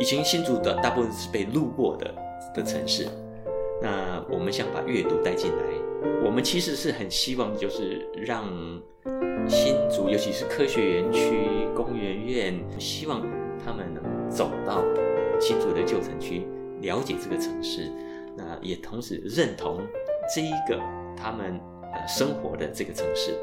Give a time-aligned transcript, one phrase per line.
[0.00, 2.14] 以前新竹的大部分是被路过的
[2.54, 3.06] 的城市，
[3.82, 5.62] 那我们想把阅读带进来，
[6.24, 8.46] 我们其实是很希望就是让
[9.46, 13.20] 新竹，尤其是科学园区、工研院，希望
[13.62, 14.82] 他们能走到
[15.38, 16.46] 新竹的旧城区，
[16.80, 17.92] 了解这个城市，
[18.34, 19.82] 那也同时认同
[20.34, 20.80] 这一个
[21.14, 21.60] 他们
[21.92, 23.34] 呃生活的这个城市。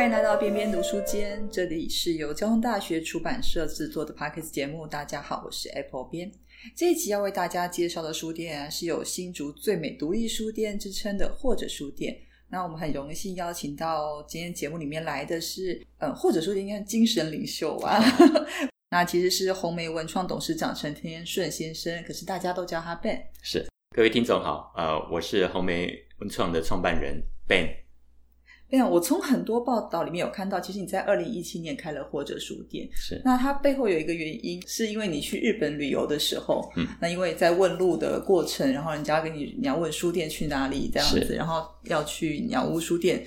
[0.00, 4.86] 欢迎来到边边读书间，这里是由交通大学出版社制作的 Podcast 节目。
[4.86, 6.32] 大家好，我是 Apple 边。
[6.74, 12.16] 这一集要为大家介绍的书店是有新竹最美独立书店之称的或者书店。
[12.48, 18.02] 那我们很荣幸邀请到今天节目里面来的是，嗯，或者书店应该精神领袖啊。
[18.88, 23.20] 那其实是红梅文创董事长陈天顺先生，可是大家都叫他 Ben。
[23.42, 27.68] 是，各位听众好，呃，我是红梅文创的创办人 Ben。
[28.70, 43.24] 哎呀，我从很多报道里面有看到，其实你在二零一七年开了或者书店，是那它背后有一个原因，是因为你去日本旅游的时候，嗯，那因为在问路的过程，然后人家跟你你要问书店去哪里这样子，然后要去鸟屋书店，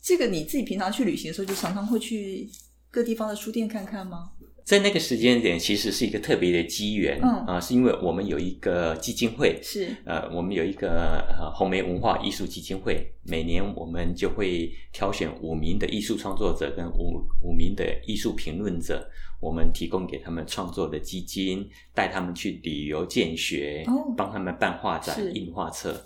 [0.00, 2.48] 这个你自己平常去旅行的时候，就常常会去
[2.90, 4.30] 各地方的书店看看吗？
[4.64, 7.30] 在那个时间点，其实是一个特别的机缘，嗯。
[7.46, 9.94] 啊，是因为我们有一个基金会，是。
[10.06, 19.06] 呃，我们有一个呃红梅文化艺术基金会，每年我们就会挑选五名的艺术创作者跟五五名的艺术评论者，
[19.38, 24.14] 我们提供给他们创作的基金，带他们去旅游见学，哦。
[24.16, 26.02] 帮他们办画展、印画册。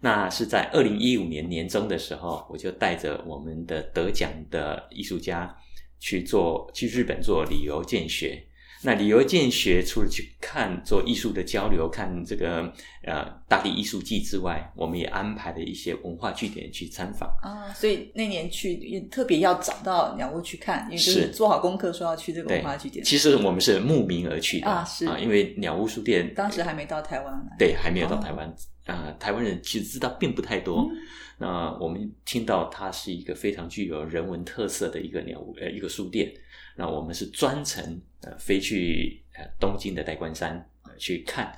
[0.00, 5.54] 那是在二零一五年年中的时候，我就带着我们的得奖的艺术家
[5.98, 8.44] 去做去日本做旅游见学。
[8.80, 17.28] 那旅游见学除了去看做艺术的交流，看这个呃大地艺术季之外，我们也安排了一些文化据点去参访。
[17.42, 23.04] 啊，所以那年去也特别要找到鸟屋去看，因为就是是做好功课说要去这个文化据点。
[23.04, 28.54] 其实我们是慕名而去的啊是啊因为鸟屋书店当时还没到台湾来，对还没有到哦台湾
[28.84, 30.88] 啊、台湾人其实知道并不太多。
[30.88, 30.96] 嗯
[31.38, 36.32] 那我们听到它是一个非常具有人文特色的一个鸟屋呃一个书店，
[36.76, 41.56] 那我们是专程呃飞去呃东京的代官山、呃、去看，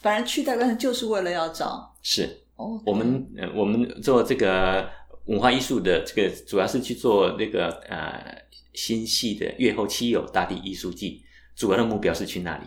[0.00, 4.88] 反正去代官山就是为了要找是哦，我们呃我们做这个
[5.26, 11.22] 文化艺术的这个主要是去做那个呃新系的月后七友大地艺术季，
[11.54, 12.64] 主要的目标是去那里。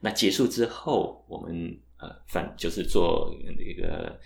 [0.00, 4.18] 那结束之后，我们呃反就是做那个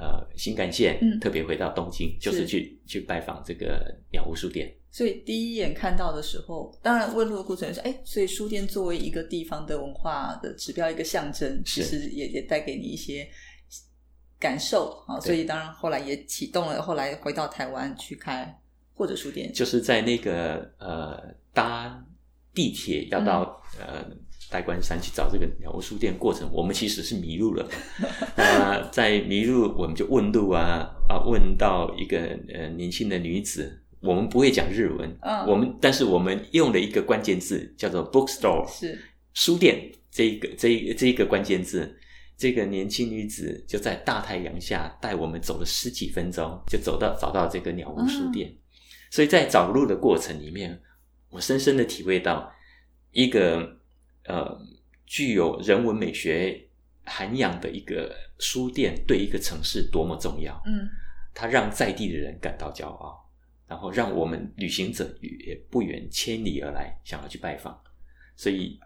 [0.00, 1.18] 呃新干线，嗯。
[1.20, 4.72] 特别回到东京，就是是去去拜访这个鸟屋书店。
[4.90, 13.28] 所以第一眼看到的时候，当然问路的过程是，哎，所以书店作为一个地方的文化的指标，一个象征，其实也也带给你一些
[14.40, 15.20] 感受啊。
[15.20, 18.58] 所以当然后来也启动了，后来回到台湾去开
[18.94, 22.02] 或者书店，就是在那个呃搭
[22.54, 24.04] 地铁要到、呃
[24.50, 27.68] 代官山去找这个鸟屋书店过程，我们其实是迷路了。
[28.36, 32.18] 那在迷路，我们就问路啊啊，问到一个
[32.52, 38.98] 呃年轻的女子，我们不会讲日文，嗯我们但是我们用了一个关键字叫做 bookstore 是
[39.34, 41.96] 书店这一个这一这一个关键字。
[42.36, 48.56] 这个年轻女子就在大太阳下带我们走了十几分钟，就走到找到这个鸟屋书店。
[49.10, 50.80] 所以在找路的过程里面，
[51.30, 52.48] 我深深的体会到
[53.10, 53.77] 一个
[54.28, 54.56] 呃
[55.04, 56.62] 具有人文美学
[57.04, 60.62] 涵养的一个书店对一个城市多么重要。
[60.66, 60.88] 嗯
[61.34, 63.30] 它让在地的人感到骄傲，
[63.68, 67.80] 然后让我们旅行者也不远千里而来，想要去拜访。
[68.34, 68.80] 所以，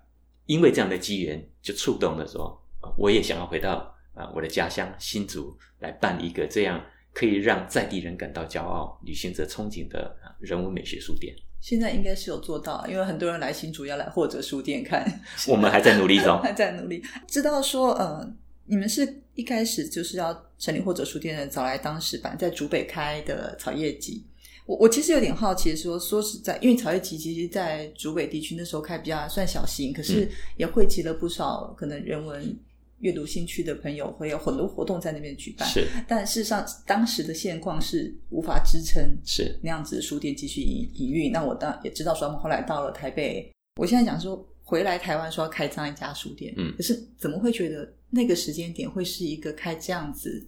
[0.45, 11.35] 因为这样的机缘，就触动了说，呃我也想要回到啊、呃我的家乡新竹，来办一个这样可以让在地人感到骄傲、旅行者憧憬的呃人文美学书店。
[11.63, 15.07] 现在应该是有做到，因为很多人来新竹要来或者书店看，
[15.47, 16.37] 我们还在努力中。
[16.43, 17.01] 还在努力。
[17.29, 18.29] 知道说，呃，
[18.67, 24.25] 你们是一开始就是要成立或者书店的，找来当时版在竹北开的草叶集。
[24.67, 32.57] 我我其实有点好奇说，说实在，因为草叶集其实在竹北地区那时候开比较算小型，可是嗯也汇集了不少可能人文
[33.03, 35.69] 阅读兴趣的朋友，会有很多活动在那边举办。
[35.69, 41.31] 是但事实上，当时的现况是无法支撑是那样子的书店继续营营运。
[41.31, 50.47] 那我当然也知道说，他们后来到了台北，我现在讲说回来台湾说要开这样一家书店，嗯可是怎么会觉得那个时间点会是一个开这样子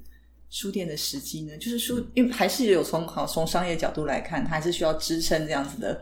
[0.49, 1.57] 书店的时机呢？
[1.59, 6.01] 就是嗯书，因为还是有从好从商业角度来看，它还是需要支撑这样子的，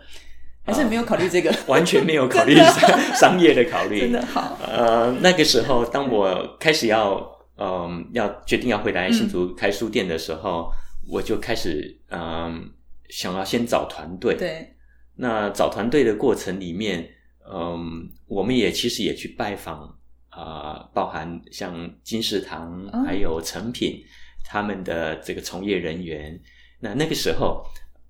[0.64, 10.70] 还是没有考虑这个，完全没有考虑 商 商业的考虑，真的好，呃，那个时候，当我开始要嗯、要决定要回来新竹开书店的时候，
[11.09, 12.69] 我就开始嗯、
[13.09, 14.35] 想要先找团队。
[14.35, 14.75] 对，
[15.17, 17.08] 那找团队的过程里面，
[17.49, 19.97] 嗯，我们也其实也去拜访
[20.31, 24.03] 啊、包含像金石堂嗯还有成品
[24.44, 26.41] 他们的这个从业人员。
[26.81, 27.65] 那那个时候，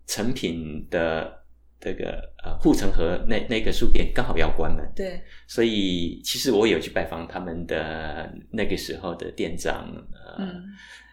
[0.06, 1.41] 成品的
[1.82, 10.62] 这个呃护城河那那个书店刚好要关门，对，所以其实我有去拜访他们的那个时候的店长，呃，嗯，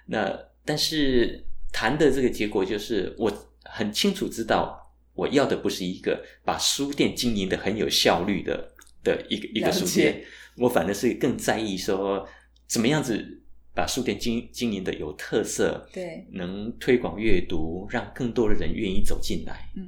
[0.06, 1.44] 那但是
[1.74, 3.33] 谈的这个结果就是，我
[3.63, 8.71] 很清楚知道，我要的不是一个把书店经营的很有效率的
[9.04, 10.24] 的一个一个书店，
[10.57, 12.27] 我反而是更在意说
[12.68, 13.42] 怎么样子
[13.74, 19.68] 把书店经经营的有特色，对，能推广阅读，让更多的人愿意走进来。
[19.75, 19.88] 嗯，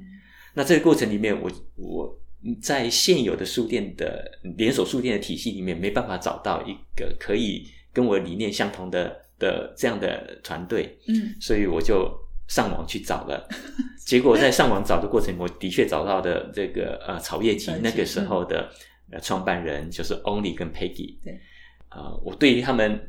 [0.54, 2.20] 那这个过程里面，我我
[2.62, 12.12] 在现有的书店的连锁书店的体系里面，没办法找到一个可以跟我理念相同的的这样的团队，嗯，所以我就
[12.48, 13.48] 上网去找了。
[14.06, 18.70] 结果在上网找的过程，我的确找到的这个呃草叶集那个时候的
[19.12, 21.20] 呃创办人就是 Only 跟 Peggy。
[21.24, 21.40] 对，
[21.90, 23.08] 啊、我对于他们。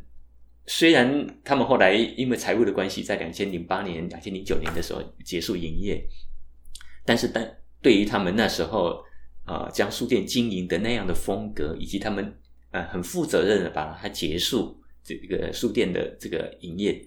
[0.65, 6.01] 虽然他们后来因为财务的关系，在两千零八年、两千零九年的时候结束营业，
[7.05, 9.03] 但是但对于他们那时候
[9.47, 12.35] 呃将书店经营的那样的风格，以及他们
[12.71, 17.05] 呃很负责任的把它结束这个书店的这个营业，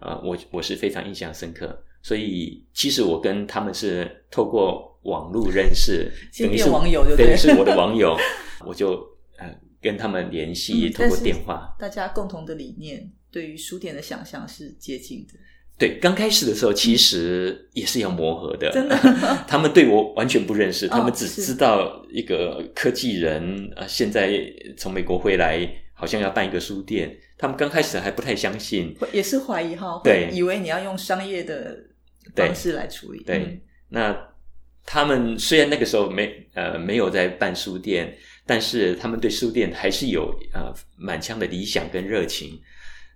[0.00, 1.82] 呃，我我是非常印象深刻。
[2.02, 8.16] 所以其实我跟他们是透过网络认识，先等于是网友就对，对是我的网友，
[8.64, 8.92] 我就
[9.38, 11.74] 呃跟他们联系，透过电话。
[11.78, 15.34] 大家共同的理念对于书店的想象是接近的，
[15.78, 18.96] 对，刚开始的时候其实也是要磨合的，真的。
[19.46, 24.40] 他们对我完全不认识，他们只知道一个科技人啊、呃现在
[24.76, 27.14] 从美国回来，好像要办一个书店。
[27.36, 30.30] 他们刚开始还不太相信，也是怀疑哈，对。
[30.32, 31.76] 以为你要用商业的
[32.34, 32.46] 对。
[32.46, 33.60] 方式来处理，对，嗯。
[33.90, 34.18] 那
[34.86, 42.58] 他们虽然那个时候没呃没有在办书店，但是他们对书店还是有呃满腔的理想跟热情。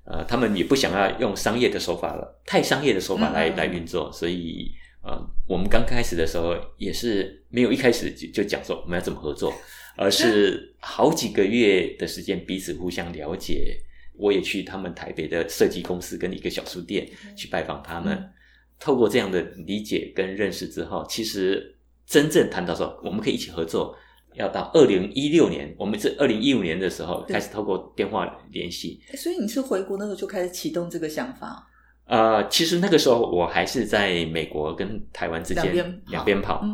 [0.05, 9.53] 呃，他们也不想要用商业的手法了，太商业的手法来、来运作，所以呃，我们刚开始的时候也是没有一开始就就讲说我们要怎么合作，
[9.97, 10.69] 而是。
[10.83, 13.79] 好几个月的时间彼此互相了解。
[14.17, 17.07] 我也去他们台北的设计公司跟一个小书店
[17.37, 18.31] 去拜访他们，嗯。
[18.79, 21.77] 透过这样的理解跟认识之后，其实
[22.07, 23.95] 真正谈到说我们可以一起合作，
[24.35, 29.01] 要到二零一六年，我们是二零一五年的时候开始透过电话联系。
[29.17, 31.67] 所以你是回国那时候就开始启动这个想法，
[32.07, 36.65] 呃，其实那个时候我还是在美国跟台湾之间两边跑。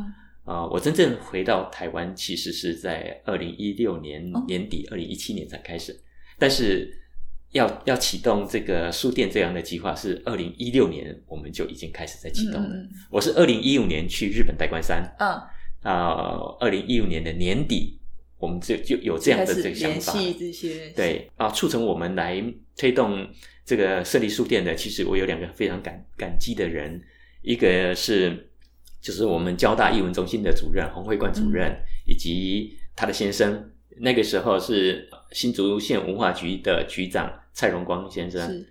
[0.45, 4.45] 啊、我真正回到台湾其实是在二零一六年哦。
[4.47, 5.99] 年底，二零一七年才开始。
[6.39, 6.89] 但是
[7.51, 12.71] 要要启动这个书店这样的计划，是二零一六年我们就已经开始在启动了。
[13.11, 15.37] 我是二零一五年去日本代官山，嗯
[15.87, 18.01] 啊，啊，二零一五年的年底，
[18.39, 20.13] 我们就就有这样的这个想法。
[20.95, 22.43] 对啊，促成我们来
[22.77, 23.27] 推动
[23.65, 27.01] 这个设立书店的，其实我有两个非常感感激的人，
[27.43, 28.51] 一个是
[29.01, 31.75] 就是我们交大艺文中心的主任洪慧冠主任，
[32.05, 38.65] 以及他的先生，那个时候是新竹县文化局的局长蔡荣光先生，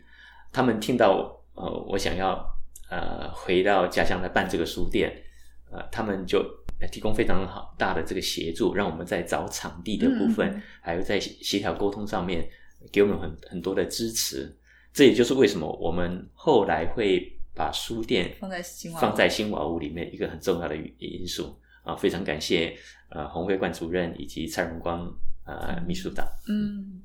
[0.51, 2.45] 他们听到呃我想要
[2.89, 5.23] 呃回到家乡来办这个书店，
[5.71, 6.43] 呃，他们就
[6.91, 12.47] 提供非常好大的这个协助，让我们在找场地的部分，还有在协调沟通上面
[12.91, 14.55] 给我们很很多的支持。
[14.93, 22.73] 这也就是为什么我们后来会把书店放在新放在新瓦屋里面一个很重要的因素啊，非常感谢
[23.09, 25.13] 呃洪慧冠主任以及蔡荣光
[25.45, 26.25] 呃秘书长。
[26.47, 27.01] 嗯，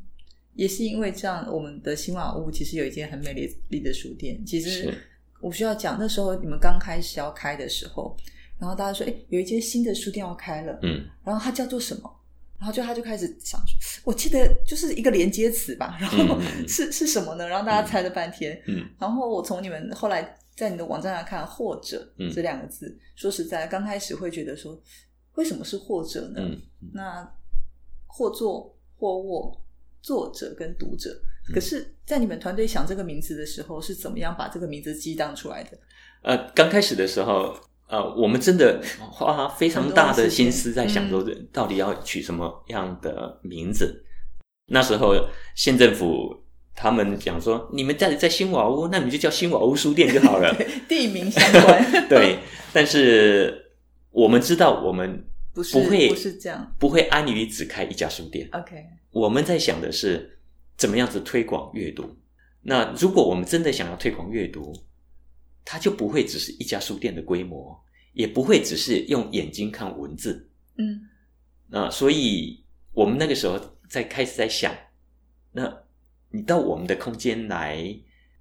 [0.55, 3.33] 也是因为这样，我们的新瓦屋其实有一间很美
[3.69, 4.45] 丽的书店。
[4.45, 4.93] 其实
[5.41, 8.17] 我需要讲，那时候你们刚开始要开的时候，
[8.61, 12.17] 然后大家说，哎，有一间新的书店要开了，嗯，然后它叫做什么？
[12.59, 13.59] 然后就他就开始想，
[14.05, 16.39] 我记得就是一个连接词吧，然后
[16.69, 17.49] 是是什么呢？
[17.49, 24.79] 然后大家猜了半天，嗯然后我从你们后来在你的网站上看“或者”嗯这两个字，说实在，刚开始会觉得说，
[25.37, 26.43] 为什么是或者呢？
[26.43, 26.61] 嗯
[26.93, 27.27] 那
[28.07, 29.59] 或作或卧，
[30.03, 31.11] 作者跟读者。
[31.49, 35.79] 嗯可是，在你们团队想这个名字的时候，是怎么样把这个名字激荡出来的？
[36.21, 37.57] 呃，刚开始的时候，
[37.91, 44.05] 呃，我们真的花非常大的心思在想说，到底要取什么样的名字。
[44.67, 45.15] 那时候
[45.57, 50.55] 县政府他们讲说，你们在在新瓦屋，那你就叫新瓦屋书店就好了。
[50.89, 52.39] 地名相关， 对，
[52.73, 53.73] 但是
[54.13, 56.73] 我们知道，我们不是不会不是这样。
[56.79, 58.49] 不会安于只开一家书店。
[58.53, 58.77] OK，
[59.11, 60.39] 我们在想的是
[60.77, 62.17] 怎么样子推广阅读。
[62.63, 64.73] 那如果我们真的想要推广阅读，
[65.65, 67.79] 它就不会只是一家书店的规模，
[68.13, 70.49] 也不会只是用眼睛看文字。
[70.77, 71.09] 嗯
[71.69, 74.75] 那所以我们那个时候在开始在想，
[75.53, 75.83] 那
[76.31, 77.77] 你到我们的空间来，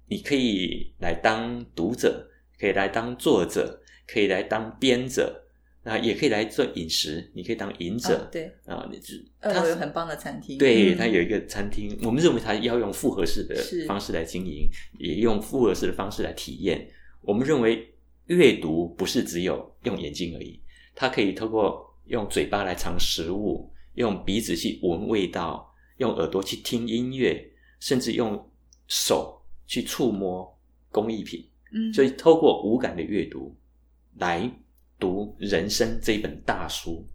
[0.08, 5.44] 你可以来当读者，可以来当作者，可以来当编者，
[5.84, 8.88] 那也可以来做饮食，你可以当饮者哦对，啊。
[8.90, 13.54] 你是二它楼有很棒的餐厅，对，嗯它有一个餐厅，我们认为它要用复合式的
[13.86, 16.90] 方式来经营，也用复合式的方式来体验。
[17.22, 17.92] 我们认为
[18.26, 20.60] 阅读不是只有用眼睛而已，
[20.94, 27.44] 它可以透过用嘴巴来尝食物，用鼻子去闻味道，用耳朵去听音乐，
[27.78, 28.50] 甚至用
[28.86, 30.58] 手去触摸
[30.90, 31.46] 工艺品。
[31.72, 33.54] 嗯，所以透过无感的阅读
[34.18, 34.50] 来
[34.98, 37.06] 读人生这一本大书。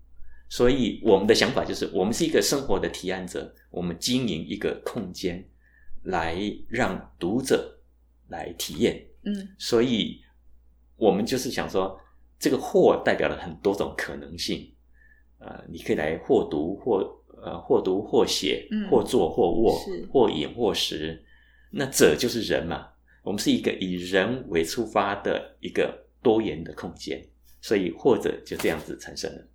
[0.47, 5.43] 所以我们的想法就是，我们是一个生活的提案者，我们经营一个空间，
[6.03, 6.37] 来
[6.69, 7.79] 让读者
[8.27, 9.03] 来体验。
[9.25, 10.21] 嗯所以
[10.95, 11.99] 我们就是想说，
[12.39, 14.71] 这个或代表了很多种可能性。
[15.39, 16.99] 呃，你可以来或读或
[17.43, 21.23] 呃或读或写嗯，或坐或卧是，或饮或食。
[21.69, 22.87] 那者就是人嘛，
[23.21, 27.21] 我们是一个以人为出发的一个多元的空间，
[27.61, 29.47] 所以或者就这样子产生了。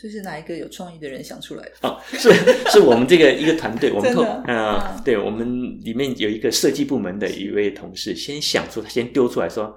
[0.00, 1.72] 这是哪一个有创意的人想出来的？
[1.88, 2.30] 哦，是
[2.70, 9.76] 是我们这个一个团队，我们透真的呃嗯，对我们里面有一个设计部门的一位同事，先想出，他先丢出来说，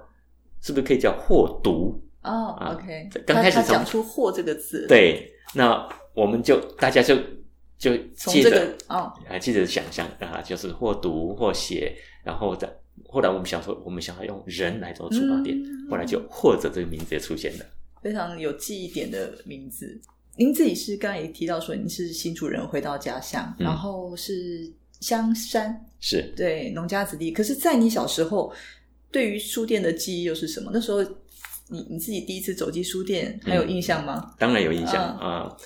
[0.62, 2.00] 是不是可以叫或读？
[2.22, 7.16] 哦啊，OK，刚开始讲出“或”这个字，，对，那我们就大家就
[7.80, 12.72] 就从这借着个哦，还，记得想象啊，就是或读或写，然后再
[13.10, 17.66] 后来我们想说，我们想要用人来做出发点，嗯后来就或者这个名字也出现了。
[18.04, 20.00] 非常有记忆点的名字。
[20.38, 27.32] 您自己是刚才也提到说您是新主人，回到家乡，嗯然后是香山，是对，农家子弟。
[27.32, 28.54] 可是，在你小时候，
[29.12, 30.72] 对于书店的记忆又是什么？
[30.74, 31.04] 那时候
[31.68, 34.34] 你你自己第一次走进书店，还有印象吗？
[34.40, 35.58] 当然有印象嗯啊、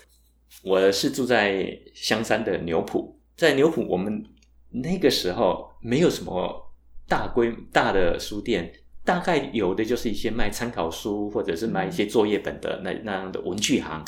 [0.63, 4.23] 我是住在香山的牛埔，在牛埔我们
[4.69, 6.73] 那个时候没有什么
[7.07, 14.03] 大规大的书店，大概有的就是一些卖参考书或者是卖一些作业本的那那样的文具行。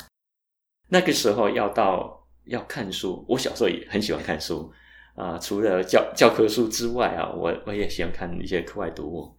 [0.88, 4.72] 那个时候要到要看书，我小时候也很喜欢看书
[5.14, 9.36] 啊、除了教教科书之外啊，我我也喜欢看一些课外读物。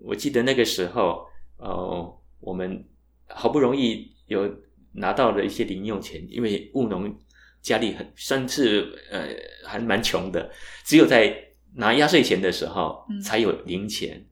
[0.00, 1.26] 我记得那个时候，
[1.58, 2.82] 呃，我们
[3.26, 4.50] 好不容易有
[4.92, 7.14] 拿到了一些零用钱，因为务农
[7.60, 9.28] 家里很算是呃
[9.64, 10.50] 还蛮穷的，
[10.84, 11.36] 只有在
[11.74, 14.26] 拿压岁钱的时候嗯才有零钱。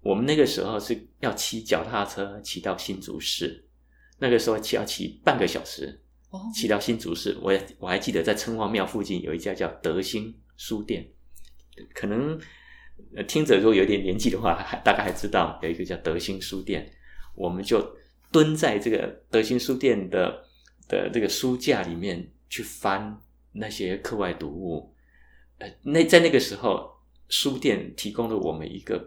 [0.00, 3.65] 我们那个时候是要骑脚踏车骑到新竹市，
[4.18, 7.36] 那个时候骑要骑半个小时，哦，骑到新竹市。
[7.42, 11.06] 我也我还记得在城隍庙附近有一家叫德兴书店，
[11.94, 12.40] 可能
[13.14, 16.90] 呃听者如果有点年纪的话，还大概还知道有一个叫德兴书店。
[17.34, 17.94] 我们就
[18.32, 20.42] 蹲在这个德兴书店的
[20.88, 23.20] 的这个书架里面去翻
[23.52, 24.94] 那些课外读物。
[25.58, 26.90] 呃，那在那个时候，
[27.28, 29.06] 书店提供了我们一个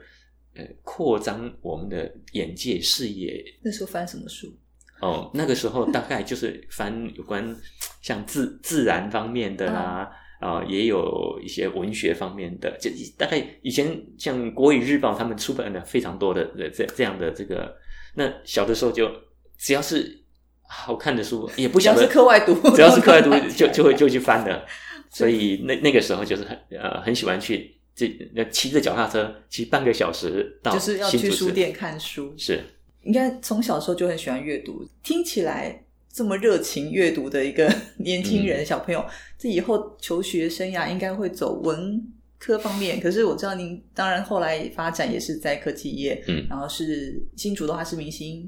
[0.53, 4.55] 呃扩张我们的眼界视野那时候翻什么书？
[5.01, 7.55] 哦，那个时候大概就是翻有关
[8.01, 17.75] 像自自然方面的啦，啊、也有一些文学方面的，就大概以前像国语日报他们出版的非常多的呃这这样的这个，
[18.15, 19.09] 那小的时候就
[19.57, 20.21] 只要是
[20.61, 24.65] 好看的书，也不只要是晓得课外读，只要是课外读就就会就去翻的，
[25.09, 32.33] 所以那那个时候就是很呃很喜欢去这那骑着脚踏车骑半个小时到就是要去书店看书。
[32.37, 32.61] 是
[33.09, 39.03] 应该从小时候就很喜欢阅读，听起来这么热情阅读的一个 年轻人、嗯小朋友，
[39.35, 41.99] 这以后求学生涯应该会走文
[42.37, 42.99] 科方面。
[42.99, 48.47] 可是我知道您当然后来发展也是在科技业，嗯然后是新竹的话是明星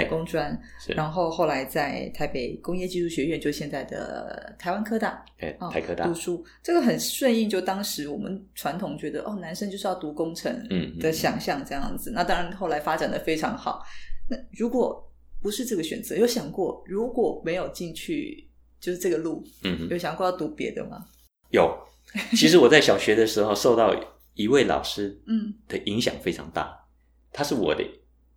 [0.00, 10.52] 对工专，是然后后来在台北工业技术学院，就现在的台湾科大，哎哦台科大读书，这个很顺应，就当时我们传统觉得哦，男生就是要读工程
[10.98, 12.10] 的想象这样子。
[12.14, 13.82] 那当然后来发展的非常好。
[14.28, 15.02] 那如果
[15.40, 18.48] 不是这个选择，有想过如果没有进去
[18.80, 21.06] 就是这个路，嗯哼有想过要读别的吗？
[21.50, 21.76] 有，
[22.32, 23.94] 其实我在小学的时候受到
[24.34, 26.78] 一位老师 嗯的影响非常大，
[27.32, 27.82] 他是我的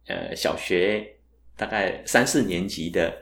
[0.07, 1.05] 呃小学
[1.55, 3.13] 大概三四年级的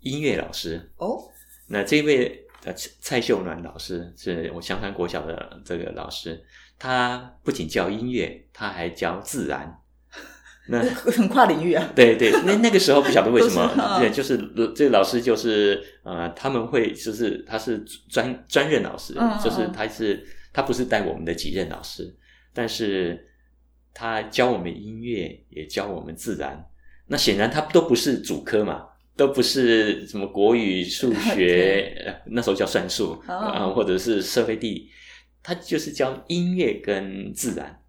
[0.00, 0.90] 音乐老师。
[0.96, 1.22] 哦，
[1.66, 6.42] 那这位呃蔡蔡秀暖老师是我香山国小的这个老师，
[6.78, 9.76] 他不仅教音乐，他还教自然。
[10.68, 11.90] 那 很跨领域啊。
[11.96, 14.38] 对对，那那个时候不晓得为什么， 啊对，就是
[14.74, 22.14] 这个老师就是呃，他们会就是他是专专任老师，就是嗯他是他不是带我们的几任老师，
[22.52, 23.28] 但是
[23.92, 26.64] 他教我们音乐，也教我们自然。
[27.12, 28.86] 那显然他都不是主科嘛，
[29.16, 34.90] 都不是什么国语、数 学，呃那时候叫算术哦啊、或者是社会地理，
[35.42, 37.82] 他就是教音乐跟自然。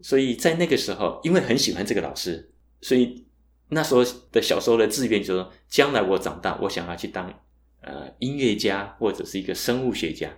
[0.00, 3.26] 所以在那个时候，因为很喜欢这个老师，所以
[3.70, 7.28] 那时候的小时候的志愿就是说，将来我长大，我想要去当
[7.80, 10.30] 呃音乐家或者是一个生物学家，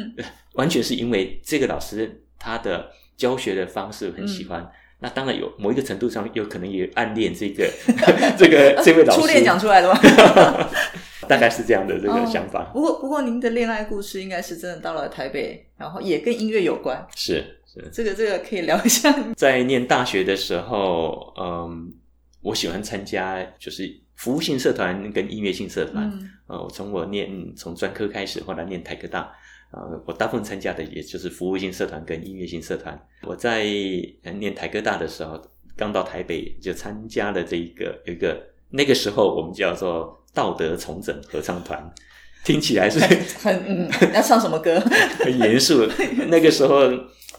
[0.56, 4.62] 完全是因为这个老师他的教学的方式很喜欢。
[4.62, 7.70] 嗯那当然有某一个程度上，有可能也暗恋这个
[8.38, 10.00] 这个 这位老师，初恋讲出来的吗？
[11.28, 12.70] 大概是这样的这个哦想法。
[12.72, 17.04] 不过，不过您的恋爱故事应该是真的到了台北，然后也跟音乐有关。
[17.16, 19.12] 是是，这个这个可以聊一下。
[19.36, 21.92] 在念大学的时候，嗯，
[22.42, 26.08] 我喜欢参加就是服务性社团跟音乐性社团。
[26.08, 29.32] 嗯呃，我从我念从专科开始，后来念台科大，
[29.72, 32.98] 呃，我大部分参加的也就是服务性社团跟音乐性社团。
[33.22, 33.64] 我在
[34.38, 35.40] 念台科大的时候，
[35.76, 41.92] 刚到台北就参加了这一个有一个那个时候我们叫做道德重整合唱团，
[42.46, 43.00] 听起来是
[43.40, 44.78] 很嗯， 要唱什么歌？
[45.18, 45.84] 很严肃。
[46.28, 46.88] 那个时候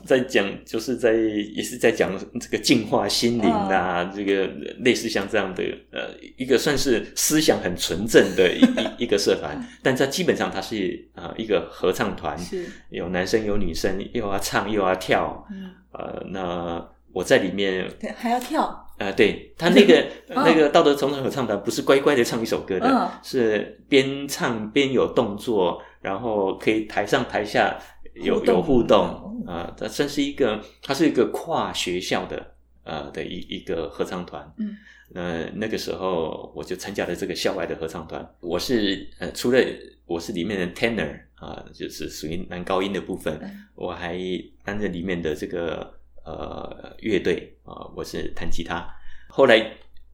[0.05, 2.11] 在讲，就是在也是在讲
[2.41, 4.45] 这个净化心灵啊，这个
[4.79, 8.59] 类似像这样的呃一个算是思想很纯正的一
[8.99, 17.89] 一一个社团，但它基本上它是呃一个合唱团，是有男生有女生，又要唱又要跳，嗯，呃，那我在里面。
[17.97, 18.85] 对，还要跳。
[18.97, 19.99] 呃，对他那个
[20.29, 20.35] 嗯。
[20.35, 23.09] 那个道德重整合唱团不是乖乖的唱一首歌的，嗯。
[23.23, 27.77] 是边唱边有动作，然后可以台上台下
[28.15, 34.51] 有有互动哦啊，它、算是一个，它是一个跨学校的呃的一一个合唱团。
[34.57, 34.75] 嗯，
[35.09, 39.59] 那那个时候我就参加了这个校外的合唱团，我是呃除了
[40.05, 43.63] 我是里面的 tenor 啊、就是属于男高音的部分，嗯。
[43.75, 44.17] 我还
[44.63, 45.93] 担任里面的这个
[46.25, 48.87] 呃乐队啊、我是弹吉他。
[49.29, 49.71] 后来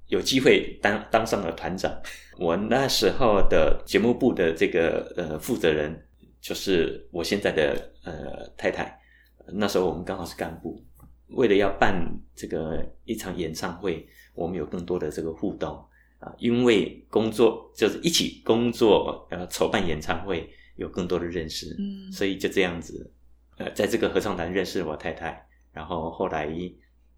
[0.08, 1.96] 有机会当当上了团长，
[2.38, 6.08] 我那时候的节目部的这个呃负责人
[6.42, 9.00] 就是我现在的呃太太。
[9.48, 10.84] 那时候我们刚好是干部，
[11.28, 11.94] 为了要办
[12.36, 15.84] 这个一场演唱会，我们有更多的这个互动。
[16.20, 22.10] 啊，因为工作就是一起工作，呃，筹办演唱会有更多的认识，嗯。
[22.14, 23.12] 所以就这样子，
[23.58, 26.46] 呃，在这个合唱团认识了我太太，然后后来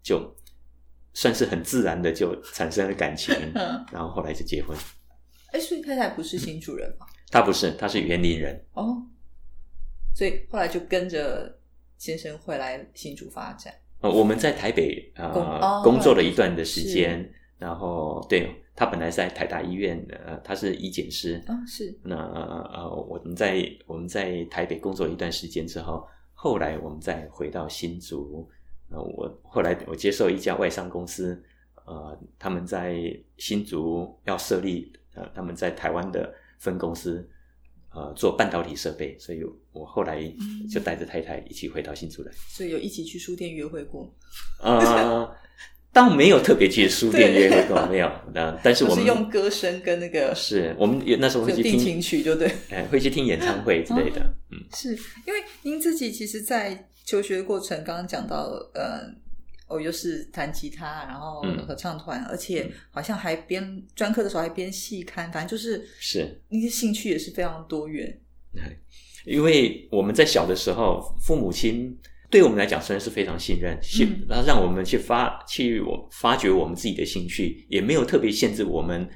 [0.06, 0.32] 就
[1.14, 4.76] 算是很自然的就产生了感情， 嗯，然后后来就结婚。
[5.50, 7.06] 哎，所以太太不是新主人吗？
[7.28, 9.02] 她不是，她是园林人，哦，
[10.14, 11.58] 所以后来就跟着
[11.98, 13.74] 先生回来新竹发展。
[14.00, 28.48] 呃，我们在台北工呃、哦工作了一段的时间，然后对他本来是在台大医院，呃，他是医检师，啊，是那呃，我们在我们在台北工作了一段时间之后，后来我们再回到新竹。
[28.90, 31.42] 呃，我后来我接受一家外商公司，
[31.84, 32.96] 呃，他们在
[33.36, 37.28] 新竹要设立呃他们在台湾的分公司，
[37.92, 40.22] 呃，做半导体设备，所以我后来
[40.70, 42.30] 就带着太太一起回到新竹来。
[42.48, 44.14] 所以有一起去书店约会过，
[44.62, 45.34] 呃，
[45.92, 48.10] 倒没有特别去书店约会过， 没有。
[48.34, 52.50] 那但是我们是用歌声跟那个是我们也那时候会去听定情曲，就对。
[52.70, 54.20] 哎，会去听演唱会之类的，
[54.50, 54.90] 嗯，是
[55.26, 55.35] 因为
[55.66, 59.00] 您自己其实，在求学过程刚刚讲到，呃，
[59.66, 68.16] 我又是弹吉他，然后嗯合唱团，而且好像还编专科的时候还编戏刊，反正就是是那些兴趣也是非常多元。
[69.24, 71.98] 因为我们在小的时候，父母亲
[72.30, 79.08] 对我们来讲虽然是非常信任，信嗯然后让我们去发去我发掘我们自己的兴趣，也没有特别限制我们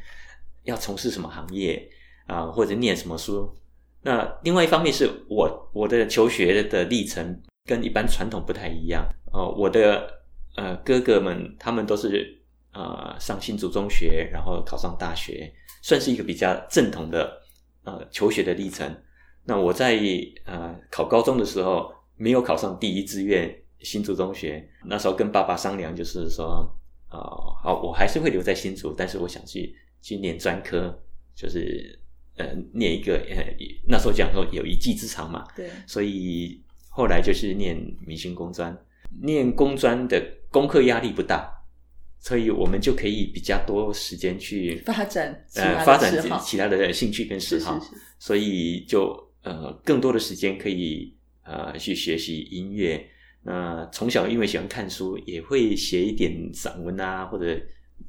[0.65, 1.89] 要从事什么行业
[2.27, 3.49] 啊、或者念什么书。
[4.03, 10.11] 那另外一方面是我我的求学的历程跟一般传统不太一样哦、呃我的
[10.57, 12.41] 呃哥哥们他们都是
[12.73, 17.41] 呃上新竹中学，然后考上大学，算是一个比较正统的
[17.85, 18.95] 呃求学的历程。
[19.45, 19.99] 那我在
[20.45, 26.71] 呃考高中的时候没有考上第一志愿新竹中学，那时候跟爸爸商量，就是说，
[27.11, 27.19] 呃，
[27.63, 30.97] 好，我还是会留在新竹，但是我想去去念专科，
[31.35, 31.99] 就是
[32.41, 33.37] 呃念一个呃
[33.87, 37.77] 那时候讲说有一技之长嘛，对，所以后来就是念
[38.07, 38.77] 明星工专，
[39.23, 41.51] 念工专的功课压力不大，
[42.19, 47.87] 所以我们就可以比较多时间去发展呃发展其他的兴趣跟嗜好，是。
[47.87, 53.05] 是是，所以就呃更多的时间可以呃去学习音乐。
[53.43, 57.59] 那从小因为喜欢看书，也会写一点散文啊，或者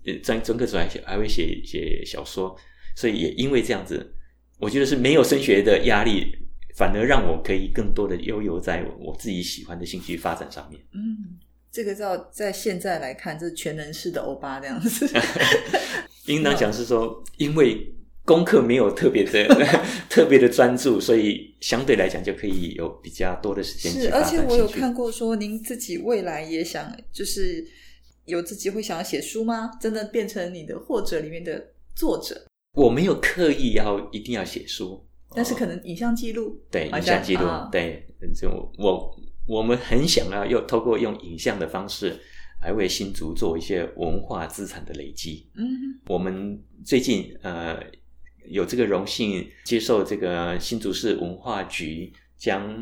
[0.06, 2.54] 呃专专科时候还写还会写写小说，
[2.98, 4.13] 所以也因为这样子，
[4.62, 6.36] 我觉得是没有升学的压力，
[6.76, 10.80] 反而让我可以更多的悠游在我自己喜欢的兴趣发展上面。
[10.93, 11.39] 嗯，
[11.71, 15.10] 这个照在现在来看，这是全能式的欧巴这样子。
[16.28, 17.91] 应当讲是说，因为
[18.24, 19.47] 功课没有特别的
[20.08, 27.65] 特别的专注，所以相对来讲就可以有比较多的时间去是，而且我有看过说，您自己未来也想，就是
[28.26, 29.71] 有自己会想要写书吗？
[29.82, 35.05] 真的变成你的或者里面的作者，我没有刻意要一定要写书，
[35.36, 37.69] 但是可能影像记录，对影像记录，啊。
[37.71, 42.17] 对，就我我们很想要又透过用影像的方式
[42.62, 45.49] 来为新竹做一些文化资产的累积。
[45.55, 45.67] 嗯
[46.07, 47.77] 我们最近呃
[48.45, 52.73] 有这个荣幸接受这个新竹市文化局将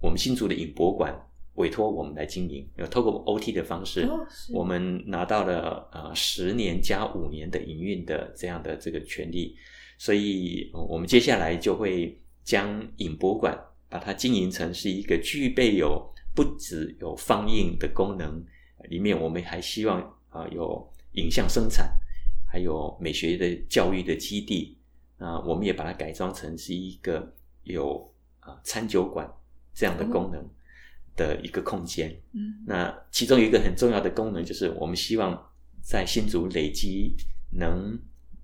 [0.00, 1.14] 我们新竹的影博馆
[1.58, 9.54] 委托我们来经营，有透过 OT 的方式，哦我们拿到了呃十年加五年的营运的这样的这个权利，
[9.98, 13.58] 所以、呃我们接下来就会将影博馆
[13.90, 18.42] 把它经营成是一个具备有不只有放映的功能，
[18.88, 21.90] 里面我们还希望啊、呃有影像生产，
[22.50, 24.76] 还有美学的教育的基地
[25.18, 29.28] 啊、我们也把它改装成是一个有啊、呃餐酒馆
[29.74, 30.48] 这样的功能
[31.18, 32.08] 的一个空间。
[32.32, 35.36] 嗯那其中有一个很重要的功能，就是我们希望
[35.82, 37.14] 在新竹累积
[37.50, 37.98] 能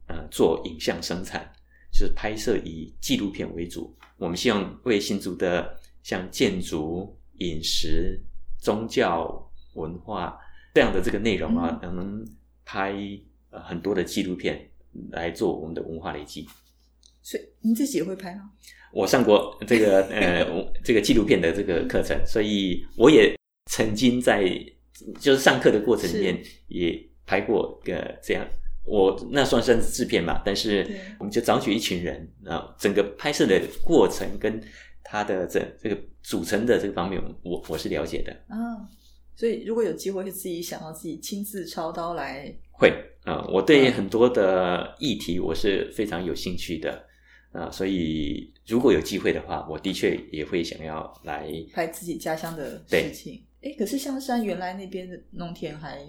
[0.09, 1.51] 呃做影像生产，
[1.93, 3.97] 就是拍摄以纪录片为主。
[4.19, 8.21] 我们希望为新竹的像建筑、饮食、
[8.59, 10.39] 宗教、文化
[10.75, 12.27] 这样的这个内容啊，能
[12.65, 12.95] 拍
[13.51, 14.69] 呃很多的纪录片
[15.11, 16.49] 来做我们的文化累积。
[17.25, 18.43] 所以您自己也会拍吗？
[18.93, 20.47] 我上过这个 呃
[20.85, 23.35] 这个纪录片的这个课程，所以我也
[23.71, 24.45] 曾经在
[25.19, 28.47] 就是上课的过程里面也拍过个这样。
[28.85, 30.87] 我那算算是制片嘛，但是
[31.19, 34.63] 我们就找取一群人啊，整个拍摄的过程跟
[35.03, 38.31] 它的这这个组成的这个方面，我我是了解的。
[38.47, 38.85] 啊，
[39.35, 42.93] 所以如果有机会，是自己想要自己亲自操刀来，会
[43.25, 47.03] 啊、我对嗯很多的议题我是非常有兴趣的
[47.55, 53.41] 啊、所以如果有机会的话，我的确也会想要来拍自己家乡的事情。
[53.63, 56.01] 哎，可是香山原来那边的农田还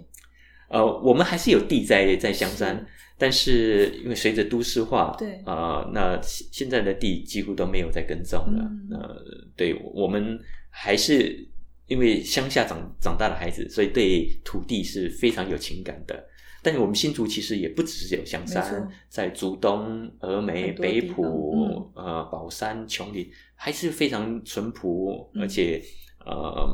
[0.69, 2.85] 呃，我们还是有地在在香山是，
[3.17, 8.63] 但是因为随着都市化，对呃，那现现在的地几乎都没有在耕种了。
[8.89, 9.23] 嗯呃，
[9.55, 10.39] 对我们
[10.71, 11.47] 还是
[11.85, 16.27] 因为乡下长长大的孩子，所以对土地是非常有情感的。
[16.65, 21.21] 但是我们新竹其实也不只是有香山，在竹东、峨眉、北埔、
[21.53, 22.03] 方嗯。
[22.03, 25.43] 呃宝山、琼林，还是非常淳朴，嗯。
[25.43, 25.79] 而且
[26.25, 26.67] 呃，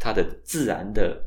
[0.00, 1.24] 它的自然的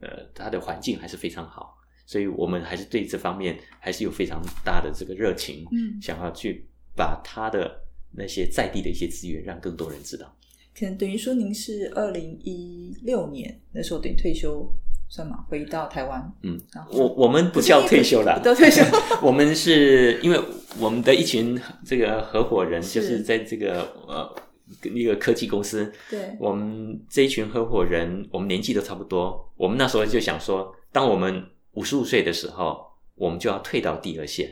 [0.00, 7.80] 呃，它的环境还是非常好，所以我们还是对这方面还是有非常大的这个热情，嗯，想要去把它的
[8.10, 10.36] 那些在地的一些资源让更多人知道。
[10.76, 14.68] 可能等于说您是二零一六年那时候等于退休
[15.08, 15.44] 算吗？
[15.48, 16.90] 回到台湾，嗯然后。
[16.92, 18.82] 我我们不叫退休了不， 叫退休，
[19.22, 20.40] 我们是因为
[20.78, 24.34] 我们的一群这个合伙人，就是在这个呃
[24.82, 29.52] 一个科技公司，对，我们这一群合伙人，我们年纪都差不多。
[29.56, 34.50] 我们那时候就想说，当我们五十五岁的时候，我们就要退到第二线，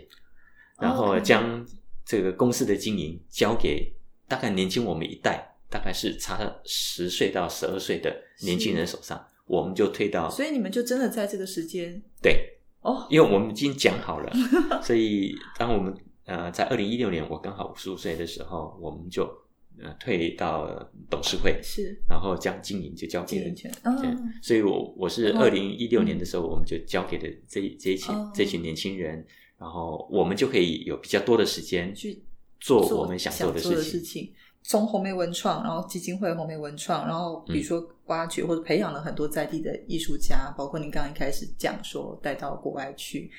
[0.79, 1.67] 然后将
[2.07, 3.93] 这个公司的经营交给
[4.29, 14.33] 大概年轻我们一代，大概是差十岁到十二岁的年轻人手上，我们就退到所以你们就真的在这个时间对，哦，因为我们已经讲好了，
[14.83, 19.25] 所以当我们呃在二零一六年我刚好五十五岁的时候，我们就
[19.79, 21.95] 呃退到董事会，是。
[22.09, 23.97] 然后将经营就交给了经营权，嗯。
[24.01, 29.25] 对，所以我我是哦二零一六年的时候，我们就交给了这这一群、哦这群年轻人，
[29.59, 32.23] 然后我们就可以有比较多的时间去
[32.61, 34.33] 做我们想做的做的事情。
[34.65, 34.71] 情。
[34.71, 43.31] 从红梅文创，然后基金会红梅文创，然后比如说挖掘或者培养了很多在地的艺术家，包括您刚刚一开始讲说带到国外去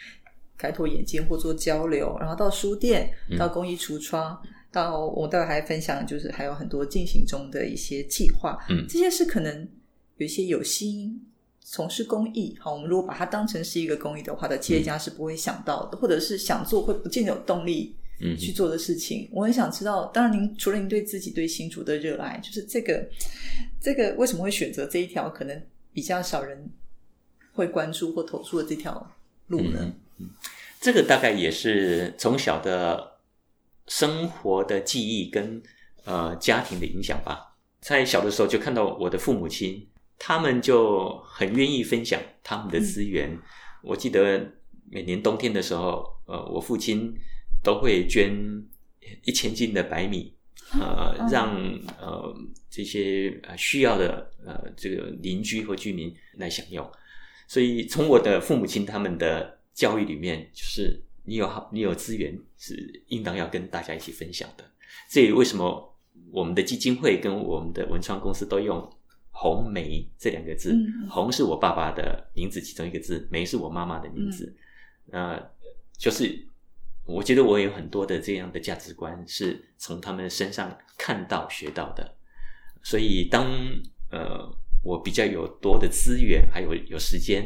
[0.55, 3.37] 开拓眼界或做交流，然后到书店，嗯。
[3.37, 4.39] 到公益橱窗，
[4.71, 8.85] 到我待会还分享，就是还有很多进行中的一些计划，嗯。
[8.87, 9.67] 这些是可能
[10.17, 11.19] 有一些有心
[11.59, 19.29] 从事公益，好，我们如果把它当成是一个公益的话的企业家是不会想到的，或者是想做会不见得有动力嗯去做的事情。
[19.31, 23.07] 我很想知道，当然您除了您对自己对新竹的热爱，就是这个
[23.81, 25.61] 这个为什么会选择这一条可能
[25.93, 26.69] 比较少人
[27.53, 29.11] 会关注或投注的这条
[29.47, 29.93] 路呢？
[30.19, 30.29] 嗯
[30.79, 33.17] 这个大概也是从小的
[33.87, 35.61] 生活的记忆跟
[36.03, 37.55] 呃家庭的影响吧。
[37.81, 39.87] 在小的时候就看到我的父母亲，
[40.19, 43.35] 他们就很愿意分享他们的资源。
[43.81, 44.47] 我记得
[44.91, 47.15] 每年冬天的时候，呃，我父亲
[47.65, 48.31] 都会捐
[49.23, 50.33] 一千斤的白米
[50.73, 51.55] 呃，哦让
[51.99, 52.33] 呃
[52.69, 56.89] 这些呃需要的呃这个邻居或居民来享用。
[57.47, 64.63] 所以从我的父母亲他们的教育里面，就是你有好，你有资源是应当要跟大家一起分享的。
[65.09, 65.95] 这也为什么
[66.31, 68.77] 我们的基金会跟我们的文创公司都用
[69.29, 70.73] “红梅”这两个字。
[70.73, 74.55] 嗯红是我爸爸的名字其中一个字，梅是我妈妈的名字。
[75.05, 75.39] 那、
[75.97, 76.47] 就是
[77.05, 82.15] 我觉得我有很多的这样的价值观是从他们身上看到学到的。
[82.83, 83.47] 所以当
[84.11, 84.47] 呃
[84.83, 87.43] 我比较有多的资源，还有有时间，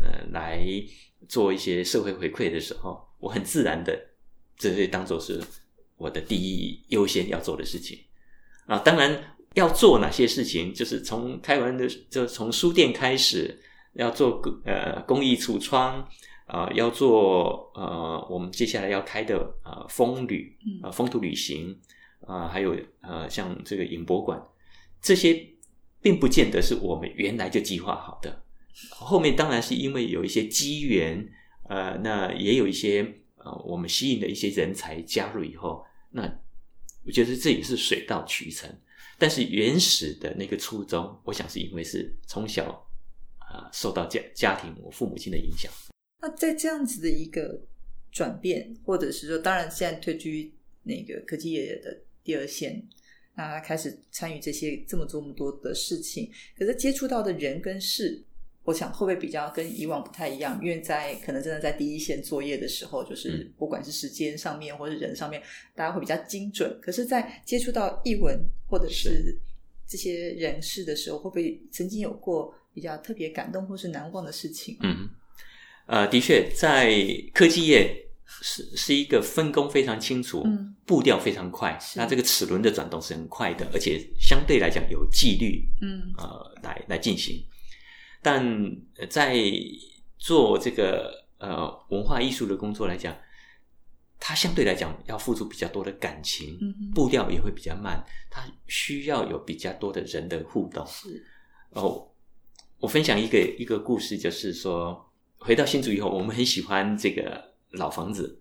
[0.00, 0.66] 呃来
[1.28, 3.98] 做一些社会回馈的时候，我很自然的
[4.58, 5.42] 这是当做是
[5.96, 7.98] 我的第一优先要做的事情
[8.66, 8.78] 啊。
[8.78, 13.58] 当然要做哪些事情，就是从开完的就从书店开始，
[13.94, 16.06] 要做呃公益橱窗
[16.46, 21.78] 啊、要做呃我们接下来要开的呃风旅嗯啊、风土旅行
[22.26, 24.40] 啊、还有呃像这个影博馆，
[25.00, 25.46] 这些
[26.00, 28.42] 并不见得是我们原来就计划好的。
[28.90, 31.28] 后面当然是因为有一些机缘，
[31.68, 33.02] 呃，那也有一些
[33.36, 36.22] 呃我们吸引的一些人才加入以后，那
[37.04, 38.68] 我觉得这也是水到渠成。
[39.18, 42.86] 但是原始的那个初衷，我想是因为是从小
[43.38, 45.72] 啊、受到家家庭我父母亲的影响。
[46.20, 47.60] 那在这样子的一个
[48.10, 50.52] 转变，或者是说，当然现在退居
[50.82, 52.82] 那个科技业的第二线，
[53.34, 58.22] 那开始参与这些这么这么多的事情，可是接触到的人跟事，
[58.64, 60.58] 我想会不会比较跟以往不太一样？
[60.62, 65.42] 因为在可能真的在第一线作业的时候，就是嗯不管是时间上面或者人上面，
[65.74, 66.76] 大家会比较精准。
[66.80, 69.36] 可是，在接触到译文或者是
[69.86, 74.78] 这些人事的时候，会不会曾经有过比较特别感动或是难忘的事情？
[74.82, 75.08] 嗯，
[75.86, 76.92] 呃，的确，在
[77.32, 87.44] 科技业是是一个分工非常清楚，嗯步调非常快，那这个齿轮的转动是很快的，而且相对来讲有纪律，嗯呃，来来进行。
[88.20, 88.44] 但
[88.96, 89.36] 呃在
[90.18, 93.16] 做这个呃文化艺术的工作来讲，
[94.18, 100.84] 它相对来讲要付出比较多的感情，嗯步调也会比较慢，它需要有比较多的人的互动。
[100.86, 101.24] 是
[101.70, 102.08] 哦，
[102.80, 105.05] 我分享一个一个故事，就是说
[105.38, 108.40] 回到新竹以后，我们很喜欢这个老房子，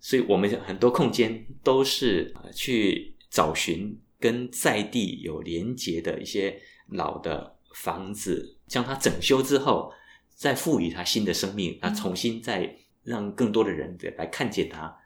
[0.00, 9.92] 所以我们很多空间都是去找寻跟在地有连结的一些老的房子，将它整修之后，
[10.34, 14.96] 再赋予它新的生命，那重新再让更多的人来看见它。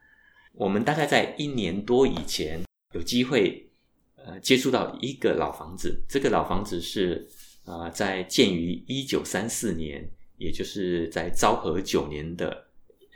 [0.53, 3.69] 我们大概在一年多以前有机会，
[4.15, 6.01] 呃，接触到一个老房子。
[6.09, 7.29] 这个老房子是
[7.65, 12.67] 呃，在建于一九三四年，也就是在昭和九年的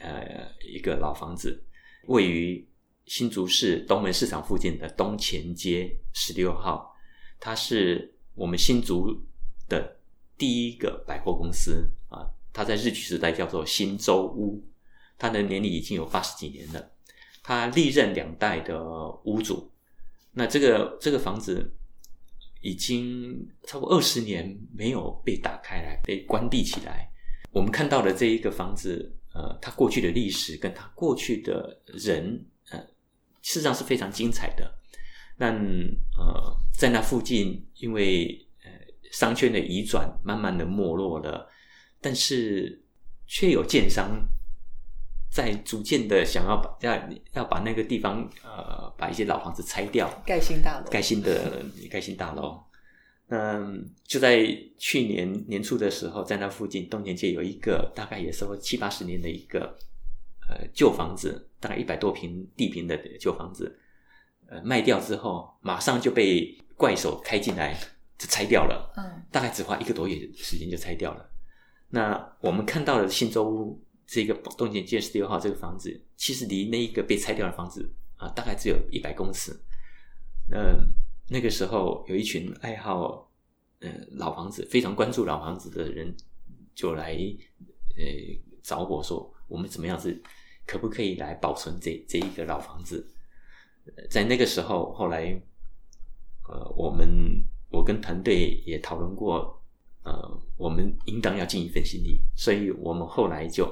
[0.00, 1.62] 呃一个老房子，
[2.06, 2.66] 位于
[3.06, 6.94] 新竹市东门市场附近的东前街十六号。
[7.40, 9.24] 它是我们新竹
[9.68, 9.96] 的
[10.36, 14.62] 第一个百货公司啊，它在日据时代叫做新洲屋，
[15.16, 16.90] 它的年龄已经有八十几年了。
[17.42, 18.82] 它历任两代的
[19.24, 19.70] 屋主，
[20.32, 21.72] 那这个这个房子
[22.60, 27.07] 已经超过二十年没有被打开来，被关闭起来。
[27.50, 32.78] 我们看到的这一个房子，呃，它过去的历史跟它过去的人，呃，
[33.42, 34.74] 事实上是非常精彩的。
[35.38, 35.54] 但
[36.16, 38.70] 呃，在那附近，因为呃
[39.12, 41.48] 商圈的移转，慢慢的没落了，
[42.00, 42.82] 但是
[43.26, 44.28] 却有建商
[45.30, 52.60] 在逐渐的想要把要要把那个地方呃把一些老房子拆掉，盖新大楼，盖新的盖新大楼。
[53.28, 54.46] 嗯，就在
[54.78, 59.76] 去年年初的时候，在那附近东田街有一个大概也是七八十年的一个
[60.48, 63.78] 呃旧房子，大概一百多平地平的旧房子，
[64.48, 67.78] 呃卖掉之后，马上就被怪手开进来
[68.16, 68.92] 就拆掉了。
[68.96, 71.30] 嗯大概只花一个多月时间就拆掉了。
[71.90, 79.52] 那我们看到的新洲屋这个东田街十六号这个房子，其实离那一个被拆掉的房子啊，大概只有一百公尺。
[80.50, 80.90] 嗯，
[81.30, 83.30] 那个时候有一群爱好
[83.80, 86.14] 呃老房子、非常关注老房子的人，
[86.74, 87.12] 就来
[87.96, 88.04] 呃
[88.62, 90.22] 找我说，我们怎么样子
[90.66, 93.14] 可不可以来保存这这一个老房子？
[94.10, 95.40] 在那个时候，后来
[96.48, 99.62] 呃，我们我跟团队也讨论过，
[100.02, 100.12] 呃，
[100.56, 103.66] 我们应当要尽一份心力，所以我们后来就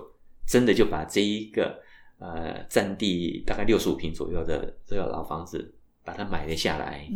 [0.47, 1.83] 真的就把这一个
[2.19, 7.07] 呃占地大概六十五平左右的这个老房子，把它买了下来。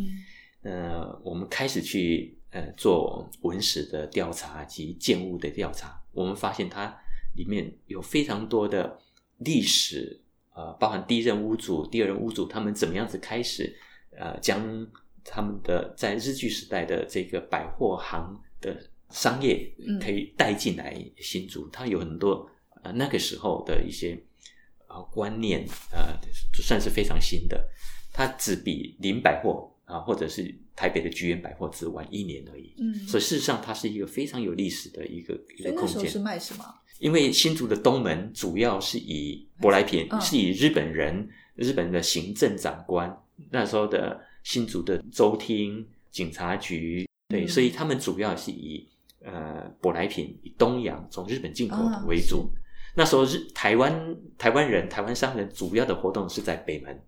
[0.63, 6.95] 呃，我们开始去呃做文史的调查及建物的调查，我们发现它
[7.35, 8.99] 里面有非常多的
[9.39, 10.21] 历史，
[10.55, 13.75] 呃，包含第一任屋主、第二任屋主他们怎么样子开始
[14.19, 14.87] 呃将
[15.25, 18.77] 他们的在日据时代的这个百货行的
[19.11, 22.49] 商业可以带进来新竹，它有很多
[22.83, 24.23] 呃那个时候的一些
[24.89, 26.19] 呃观念呃
[26.53, 27.67] 算是非常新的，
[28.13, 36.09] 它只比林百货啊或者是台北的菊园百货只玩一年而已，嗯，所以事实上它是一个非常有历史的一个一个空间。
[36.09, 36.65] 是卖什么？
[36.99, 43.15] 因为新竹的东门主要是以舶来品，是以日本人日本的行政长官
[43.51, 48.87] 那时候的新竹的州厅、警察局，对，所以他们主要是以
[49.25, 52.51] 呃舶来品，以东洋从日本进口的为主。
[52.95, 57.03] 那时候日台湾台湾人台湾商人主要的活动是在北门，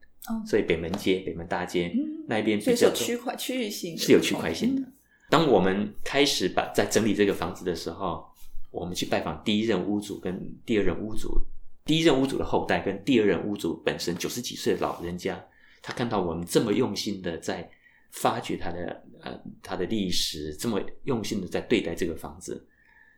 [0.47, 1.93] 所以北门街、北门大街
[2.27, 4.83] 那边比较区块区域性是有区块性的。
[5.31, 8.31] 当我们开始把在整理这个房子的时候。
[8.73, 11.39] 我们去拜访第一任屋主跟第二任屋主，
[11.85, 15.39] 第一任屋主的后代跟第二任屋主本身九十几岁的老人家，
[15.83, 17.71] 他看到我们这么用心的在
[18.13, 22.67] 发掘他的呃他的历史，这么用心的在对待这个房子，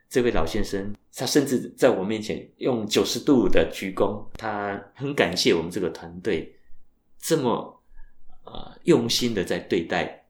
[0.09, 6.53] 这位老先生他甚至在我面前用九十度的鞠躬，他很感谢我们这个团队
[7.25, 7.83] 这么
[8.45, 10.27] 呃用心的在对待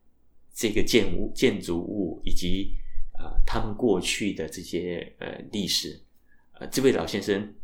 [0.55, 2.79] 这个建物建筑物以及。
[3.17, 6.03] 啊，他们过去的这些呃历史，
[6.59, 7.55] 呃，这位老先生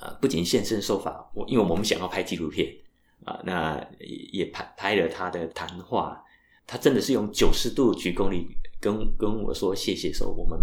[0.00, 2.74] 啊，不仅现身说法，我因为我们想要拍纪录片
[3.22, 3.86] 啊，那
[4.32, 6.24] 也拍拍了他的谈话，
[6.66, 10.58] 他真的是用九十度鞠躬礼跟跟我说谢谢，说我们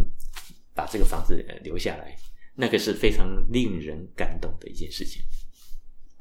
[0.73, 2.17] 把这个房子留下来，
[2.55, 5.21] 那个是非常令人感动的一件事情。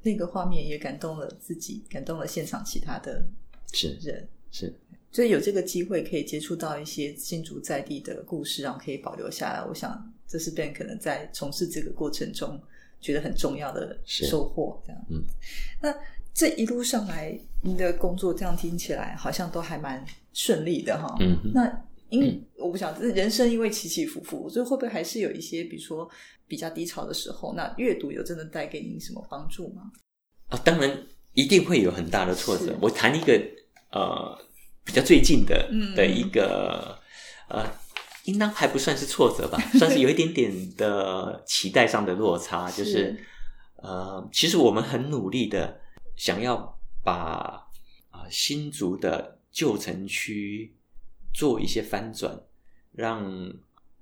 [0.04, 3.26] 那个画面也感动了自己，感动了现场其他的
[3.72, 4.72] 是人是。
[5.10, 9.64] 所以有这个机会可以接触到一些新竹在地的故事，然后可以保留下来。
[9.64, 12.60] 我想这是 Ben 可能在从事这个过程中
[13.00, 14.82] 觉得很重要的收获。
[14.84, 15.22] 这样，嗯，
[15.80, 15.94] 那
[16.34, 21.16] 这一路上来，你的工作这样听起来好像都还蛮顺利的哈。
[21.20, 26.08] 嗯，那因为我不想，人生因为起起伏伏，所以会不会还是有一些，比如说
[26.46, 27.54] 比较低潮的时候？
[27.54, 29.90] 那阅读有真的带给你什么帮助吗？
[30.48, 32.76] 啊，当然一定会有很大的挫折。
[32.80, 33.40] 我谈一个
[33.90, 34.38] 呃。
[34.86, 36.98] 比较最近的的一个
[37.48, 37.64] 呃，
[38.26, 42.70] 应当还不算是挫折吧， 算是有一点点的期待上的落差。
[42.70, 43.18] 就是
[43.76, 45.80] 呃，其实我们很努力的
[46.16, 47.66] 想要把
[48.10, 50.76] 啊新竹的旧城区
[51.34, 52.40] 做一些翻转，
[52.92, 53.52] 让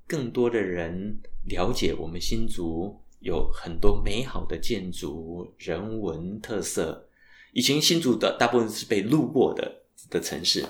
[0.07, 1.19] 更多的人
[1.49, 7.09] 了解我们新竹有很多美好的建筑、人文特色。
[7.53, 9.81] 以前新竹的大部分是被路过的。
[10.11, 10.67] 的城市，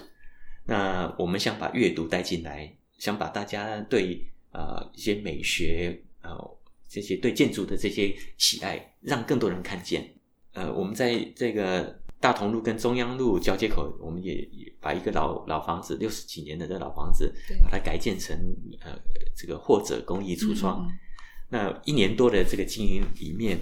[0.66, 6.38] 那我们想把阅读带进来，想把大家对啊一些美学啊
[6.86, 10.08] 这些对建筑的这些喜爱，让更多人看见。
[10.52, 14.48] 呃，我们在这个大同路跟中央路交接口，我们也
[14.80, 18.38] 把一个老老房子六十几年的这老房子，把它改建成
[18.80, 18.96] 呃
[19.36, 20.88] 这个或者公益橱窗。
[21.50, 23.58] 那一年多的这个经营里面，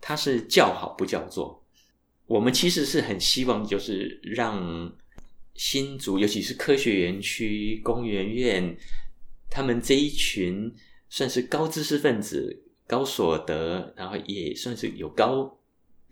[0.00, 1.66] 它是叫好不叫座。
[2.26, 4.90] 我们其实是很希望，就是让
[5.54, 8.76] 新竹，尤其是科学园区、工园院，
[9.50, 10.72] 他们这一群
[11.10, 15.58] 算是高知识分子、高所得，然后也算是有高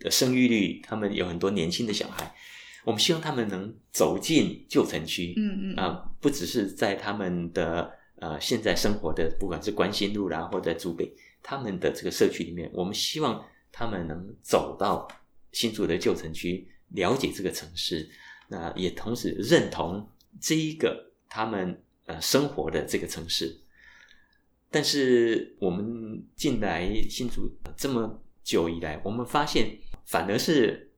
[0.01, 2.35] 的生育率，他们有很多年轻的小孩。
[2.83, 11.09] 我们希望他们能走进旧城区，嗯嗯啊，不只是在他们的呃现在生活的，不管是关心路啦，或者竹北，
[11.41, 15.07] 他们的这个社区里面，我们希望他们能走到。
[15.53, 18.09] 新竹的旧城区，了解这个城市，
[18.47, 20.09] 那也同时认同
[20.39, 23.59] 这一个他们呃生活的这个城市。
[24.69, 29.77] 但是我们进来新竹这么久以来，我们发现
[30.11, 30.91] 反而是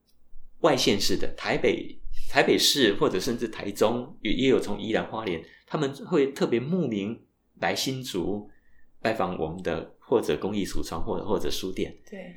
[0.62, 1.96] 外县市的台北、
[2.32, 7.24] 台北市或者甚至台中也也有从宜兰花莲，他们会特别慕名
[7.60, 8.50] 来新竹
[9.00, 11.96] 拜访我们的或者公益橱窗或者或者书店。
[12.10, 12.36] 对。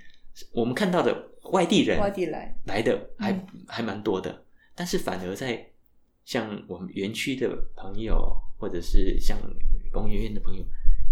[0.52, 5.72] 我们看到的外地人，外地来来的还还蛮多的，但是反而在
[6.26, 9.38] 像我们园区的朋友，或者是像
[9.90, 10.62] 工业院的朋友，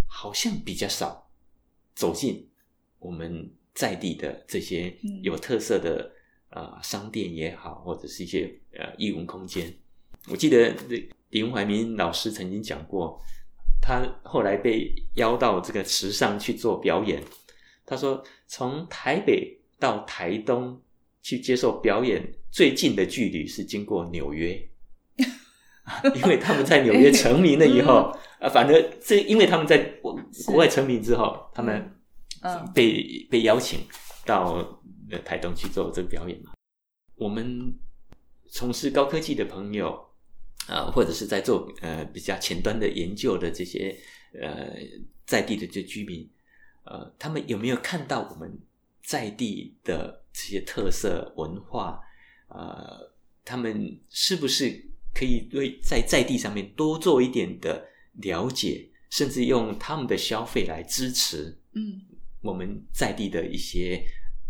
[0.06, 1.26] 好像比较少
[1.94, 2.50] 走进
[2.98, 6.12] 我们在地的这些有特色的
[6.50, 9.72] 呃商店也好，或者是一些呃艺文空间。
[10.30, 10.74] 我记得
[11.30, 13.20] 林怀民老师曾经讲过，
[13.82, 17.22] 他后来被邀到这个池上去做表演。
[17.84, 20.80] 他说：“从台北到台东
[21.20, 24.66] 去接受表演，最近的距离是经过纽约，
[26.16, 30.18] 因为他们在纽约 成名了以后，啊，反正这因为他们在国
[30.56, 31.94] 外成名之后，他们
[32.74, 33.80] 被被邀请
[34.24, 34.82] 到
[35.24, 36.52] 台东去做这个表演嘛。
[37.16, 37.72] 我们
[38.50, 40.00] 从事高科技的朋友
[40.66, 43.94] 啊、或者是在做呃比较前端的研究的这些
[44.40, 44.74] 呃
[45.26, 46.26] 在地的这居民，
[46.84, 48.58] 呃，他们有没有看到我们
[49.02, 52.00] 在地的这些特色文化？
[52.48, 53.12] 呃，
[53.44, 54.82] 他们是不是
[55.12, 57.86] 可以对在在地上面多做一点的
[58.22, 62.00] 了解，甚至用他们的消费来支持嗯
[62.44, 64.00] 我们在地的一些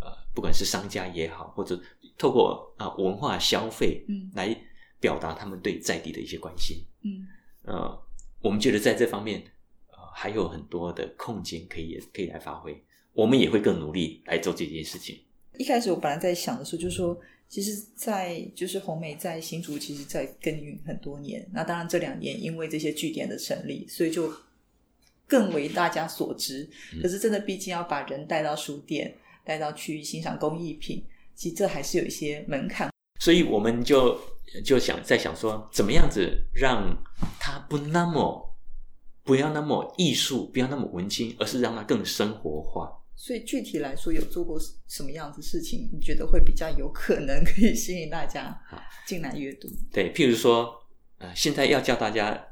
[0.01, 1.81] 呃，不管是商家也好，或者
[2.19, 4.55] 透过啊、文化消费嗯来
[5.01, 6.85] 表达他们对在地的一些关心。
[7.03, 7.27] 嗯
[7.63, 7.99] 呃，
[8.43, 9.43] 我们觉得在这方面
[9.89, 15.19] 呃还有很多的空间可以可以来发挥，我们也会更努力来做这件事情。
[15.57, 17.17] 一开始我本来在想的时候，就是说，
[17.49, 21.49] 其实在，就是红梅在新竹，其实在耕耘很多年。
[21.53, 24.29] 那当然这两年因为这些据点的成立，所以就
[25.27, 26.69] 更为大家所知。
[26.93, 31.05] 嗯可是真的，毕竟要把人带到书店，带到去欣赏工艺品，
[31.35, 32.91] 其实这还是有一些门槛。
[33.21, 34.21] 所以我们就
[34.65, 36.97] 就想在想说，怎么样子让
[37.39, 38.55] 它不那么
[39.23, 42.93] 不要那么艺术，不要那么文青，而是让它更生活化。
[43.17, 48.61] 所以具体来说，有做过什么样子事情，你觉得会比较有可能可以吸引大家
[49.07, 49.69] 进来阅读？
[49.93, 50.75] 对，譬如说，
[51.19, 52.47] 呃，现在要教大家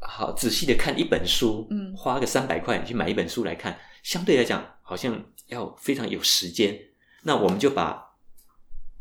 [0.00, 6.78] 好仔细的看一本书，嗯花个三百块去买一本书来看，相对来讲好像要非常有时间。
[7.22, 8.02] 那我们就把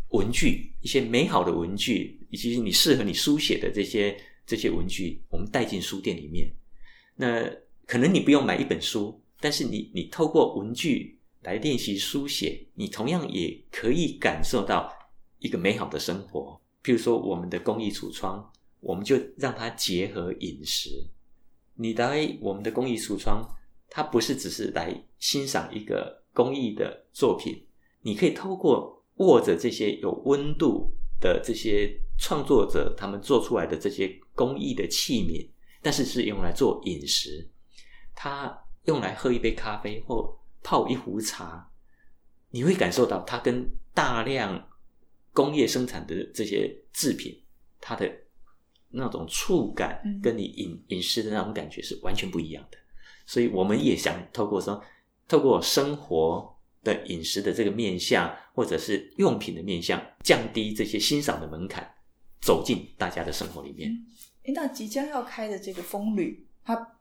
[0.10, 6.52] 文具一些美好的文具，以及你适合你书写的这些这些文具，我们带进书店里面。
[7.16, 7.48] 那
[7.86, 14.92] 可能你不用买一本书，但是你你透过文具来练习书写，你同样也可以感受到
[15.40, 16.60] 一个美好的生活。
[16.84, 18.52] 譬如说，我们的公益橱窗，
[18.88, 20.90] 我们就让它结合饮食。
[21.76, 23.46] 你来我们的工艺橱窗，
[23.90, 27.62] 它不是只是来欣赏一个工艺的作品，
[28.02, 35.46] 你可以透过握着这些有温度的这些创作者他们做出来的这些工艺的器皿，
[35.82, 37.46] 但是是用来做饮食，
[38.16, 40.34] 它用来喝一杯咖啡或
[40.64, 41.70] 泡一壶茶，
[42.52, 44.70] 你会感受到它跟大量
[45.34, 47.38] 工业生产的这些制品，
[47.82, 48.10] 它的
[48.90, 52.78] 那种触感嗯跟你饮饮食的那种感觉是完全不一样的。
[53.26, 54.82] 所以我们也想透过说，
[55.28, 61.86] 透过生活的饮食的这个面向，或者是用品的面向，降低这些欣赏的门槛，
[62.40, 63.92] 走进大家的生活里面。
[64.44, 66.96] 诶那即将要开的这个风旅，它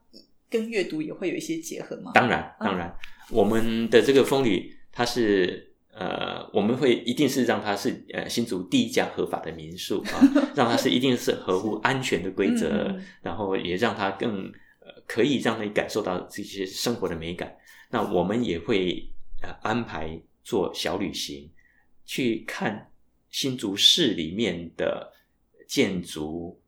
[0.49, 2.11] 跟阅读也会有一些结合吗？
[2.13, 2.93] 当然，当然，
[3.29, 5.66] 我们的这个风旅，它是
[5.99, 10.21] 呃，我们会一定是让它是呃新竹第一家合法的民宿啊，
[10.55, 14.45] 让它是一定是合乎安全的规则，然后也让它更
[14.79, 17.51] 呃可以让你感受到这些生活的美感。
[17.89, 21.49] 那我们也会呃安排做小旅行，
[22.05, 22.91] 去看
[23.31, 25.11] 新竹市里面的
[25.67, 26.61] 建筑，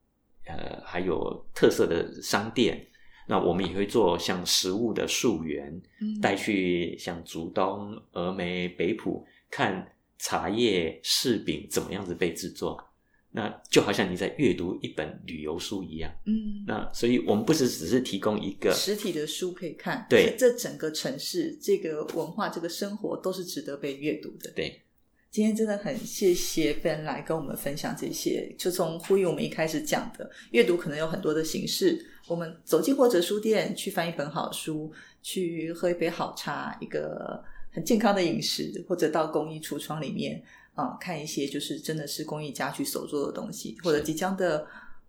[0.47, 2.88] 呃，还有特色的商店。
[3.29, 12.83] 那我们也会做像食物的溯源，嗯带去像竹东、峨眉、北浦看茶叶柿饼怎么样子被制作。
[13.31, 16.11] 那就好像你在阅读一本旅游书一样。
[16.25, 24.51] 嗯，那所以我们不是只是提供一个实体的书可以看，对是这整个城市、这个文化、这个生活都是值得被阅读的。
[24.55, 24.81] 对
[25.29, 34.91] 今天真的很谢谢 Ben 来跟我们分享这些，就从呼吁我们一开始讲的，阅读可能有很多的形式，我们走进或者书店去翻一本好书，
[35.23, 40.41] 去喝一杯好茶，一个很健康的饮食，或者到公益橱窗里面
[40.75, 44.65] 啊、看一些就是真的是公益家去所做的东西，或者即将的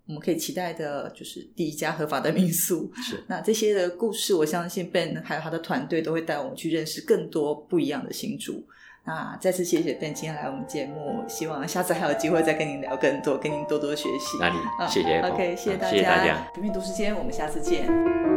[0.06, 2.90] 我们可以期待的就是第一家合法的民宿。
[3.06, 8.64] 是 那这些的故事，我相信 Ben 还有他的团队都会带我们去认识更多不一样的新竹。
[9.11, 14.40] 那再次谢谢 Ben 今天来我们节目，希望下次还有机会再跟您聊更多，跟您多多学习。
[14.40, 15.88] 啊谢谢 Apple，OK，谢谢大家。
[15.88, 16.46] 啊谢谢大家。
[16.54, 18.30] 平面读时间，我们下次见。